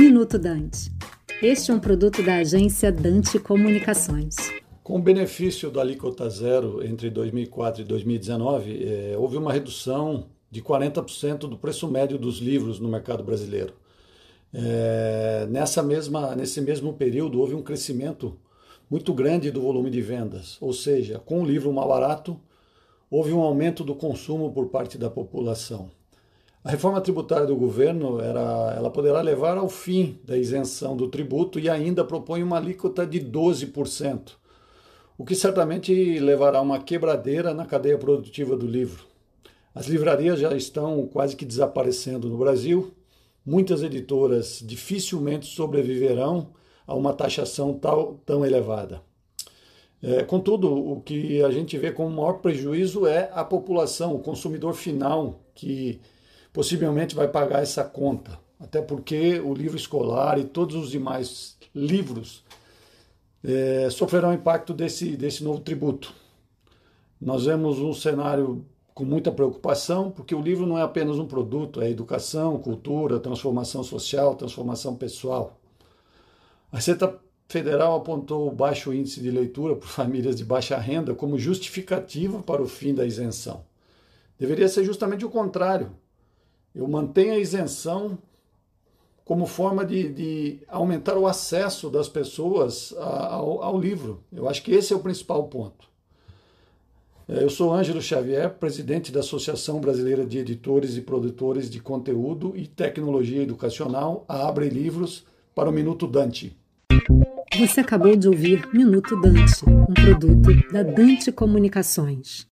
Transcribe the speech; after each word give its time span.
Minuto 0.00 0.38
Dante. 0.38 0.90
Este 1.42 1.70
é 1.70 1.74
um 1.74 1.78
produto 1.78 2.22
da 2.22 2.36
agência 2.36 2.90
Dante 2.90 3.38
Comunicações. 3.38 4.34
Com 4.82 4.96
o 4.96 5.02
benefício 5.02 5.70
da 5.70 5.82
alíquota 5.82 6.26
zero 6.30 6.82
entre 6.82 7.10
2004 7.10 7.82
e 7.82 7.84
2019, 7.84 8.82
eh, 8.82 9.14
houve 9.18 9.36
uma 9.36 9.52
redução 9.52 10.30
de 10.50 10.62
40% 10.62 11.40
do 11.40 11.58
preço 11.58 11.86
médio 11.86 12.16
dos 12.16 12.38
livros 12.38 12.80
no 12.80 12.88
mercado 12.88 13.22
brasileiro. 13.22 13.74
É, 14.54 15.46
nessa 15.50 15.82
mesma, 15.82 16.34
nesse 16.34 16.62
mesmo 16.62 16.94
período, 16.94 17.38
houve 17.38 17.54
um 17.54 17.62
crescimento 17.62 18.38
muito 18.90 19.12
grande 19.12 19.50
do 19.50 19.60
volume 19.60 19.90
de 19.90 20.00
vendas, 20.00 20.56
ou 20.62 20.72
seja, 20.72 21.18
com 21.18 21.42
o 21.42 21.46
livro 21.46 21.74
mais 21.74 21.86
barato, 21.86 22.40
houve 23.10 23.34
um 23.34 23.42
aumento 23.42 23.84
do 23.84 23.94
consumo 23.94 24.50
por 24.50 24.70
parte 24.70 24.96
da 24.96 25.10
população. 25.10 25.90
A 26.62 26.70
reforma 26.70 27.00
tributária 27.00 27.46
do 27.46 27.56
governo 27.56 28.20
era, 28.20 28.74
ela 28.76 28.90
poderá 28.90 29.22
levar 29.22 29.56
ao 29.56 29.68
fim 29.68 30.18
da 30.22 30.36
isenção 30.36 30.94
do 30.94 31.08
tributo 31.08 31.58
e 31.58 31.70
ainda 31.70 32.04
propõe 32.04 32.42
uma 32.42 32.58
alíquota 32.58 33.06
de 33.06 33.18
12%, 33.18 34.32
o 35.16 35.24
que 35.24 35.34
certamente 35.34 36.18
levará 36.18 36.58
a 36.58 36.62
uma 36.62 36.78
quebradeira 36.78 37.54
na 37.54 37.64
cadeia 37.64 37.96
produtiva 37.96 38.58
do 38.58 38.66
livro. 38.66 39.06
As 39.74 39.86
livrarias 39.86 40.38
já 40.38 40.54
estão 40.54 41.06
quase 41.06 41.34
que 41.34 41.46
desaparecendo 41.46 42.28
no 42.28 42.36
Brasil. 42.36 42.92
Muitas 43.46 43.82
editoras 43.82 44.62
dificilmente 44.62 45.46
sobreviverão 45.46 46.48
a 46.86 46.94
uma 46.94 47.14
taxação 47.14 47.72
tal, 47.72 48.20
tão 48.26 48.44
elevada. 48.44 49.00
É, 50.02 50.22
contudo, 50.24 50.70
o 50.74 51.00
que 51.00 51.42
a 51.42 51.50
gente 51.50 51.78
vê 51.78 51.90
como 51.90 52.10
maior 52.10 52.34
prejuízo 52.34 53.06
é 53.06 53.30
a 53.32 53.44
população, 53.44 54.14
o 54.14 54.18
consumidor 54.18 54.74
final, 54.74 55.40
que 55.54 56.00
possivelmente 56.52 57.14
vai 57.14 57.28
pagar 57.28 57.62
essa 57.62 57.84
conta. 57.84 58.38
Até 58.58 58.82
porque 58.82 59.40
o 59.40 59.54
livro 59.54 59.76
escolar 59.76 60.38
e 60.38 60.44
todos 60.44 60.76
os 60.76 60.90
demais 60.90 61.56
livros 61.74 62.44
é, 63.42 63.88
sofrerão 63.90 64.32
impacto 64.32 64.74
desse, 64.74 65.16
desse 65.16 65.42
novo 65.42 65.60
tributo. 65.60 66.12
Nós 67.20 67.46
vemos 67.46 67.78
um 67.78 67.92
cenário 67.92 68.64
com 68.94 69.04
muita 69.04 69.32
preocupação, 69.32 70.10
porque 70.10 70.34
o 70.34 70.42
livro 70.42 70.66
não 70.66 70.76
é 70.78 70.82
apenas 70.82 71.18
um 71.18 71.26
produto, 71.26 71.80
é 71.80 71.90
educação, 71.90 72.58
cultura, 72.58 73.18
transformação 73.18 73.82
social, 73.82 74.34
transformação 74.34 74.94
pessoal. 74.94 75.58
A 76.70 76.76
Receita 76.76 77.18
Federal 77.48 77.96
apontou 77.96 78.46
o 78.46 78.52
baixo 78.54 78.92
índice 78.92 79.20
de 79.20 79.30
leitura 79.30 79.74
por 79.74 79.88
famílias 79.88 80.36
de 80.36 80.44
baixa 80.44 80.76
renda 80.76 81.14
como 81.14 81.38
justificativa 81.38 82.42
para 82.42 82.62
o 82.62 82.68
fim 82.68 82.94
da 82.94 83.06
isenção. 83.06 83.64
Deveria 84.38 84.68
ser 84.68 84.84
justamente 84.84 85.24
o 85.24 85.30
contrário. 85.30 85.90
Eu 86.74 86.86
mantenho 86.88 87.34
a 87.34 87.38
isenção 87.38 88.18
como 89.24 89.46
forma 89.46 89.84
de, 89.84 90.08
de 90.08 90.58
aumentar 90.66 91.16
o 91.16 91.26
acesso 91.26 91.88
das 91.88 92.08
pessoas 92.08 92.92
ao, 92.98 93.62
ao 93.62 93.78
livro. 93.78 94.22
Eu 94.32 94.48
acho 94.48 94.62
que 94.62 94.72
esse 94.72 94.92
é 94.92 94.96
o 94.96 95.00
principal 95.00 95.44
ponto. 95.44 95.88
É, 97.28 97.44
eu 97.44 97.48
sou 97.48 97.72
Ângelo 97.72 98.02
Xavier, 98.02 98.50
presidente 98.54 99.12
da 99.12 99.20
Associação 99.20 99.80
Brasileira 99.80 100.26
de 100.26 100.38
Editores 100.38 100.96
e 100.96 101.00
Produtores 101.00 101.70
de 101.70 101.78
Conteúdo 101.78 102.54
e 102.56 102.66
Tecnologia 102.66 103.40
Educacional, 103.40 104.24
a 104.28 104.48
Abre 104.48 104.68
Livros, 104.68 105.24
para 105.54 105.70
o 105.70 105.72
Minuto 105.72 106.08
Dante. 106.08 106.56
Você 107.56 107.80
acabou 107.80 108.16
de 108.16 108.26
ouvir 108.26 108.68
Minuto 108.72 109.20
Dante, 109.20 109.64
um 109.64 109.84
produto 109.94 110.72
da 110.72 110.82
Dante 110.82 111.30
Comunicações. 111.30 112.48